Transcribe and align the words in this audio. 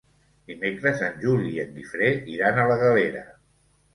Dimecres 0.51 1.03
en 1.07 1.19
Juli 1.25 1.51
i 1.57 1.61
en 1.65 1.75
Guifré 1.77 2.09
iran 2.37 2.57
a 2.61 2.65
la 2.73 2.81
Galera. 2.87 3.21